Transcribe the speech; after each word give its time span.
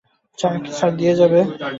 চা 0.39 0.49
কি 0.55 0.71
স্যার 0.77 0.91
দিয়ে 0.99 1.13
যাব? 1.19 1.33